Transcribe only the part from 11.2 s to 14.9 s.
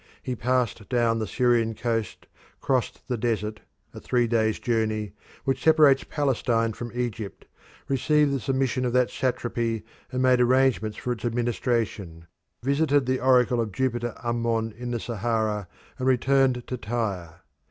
administration, visited the oracle of Jupiter Ammon in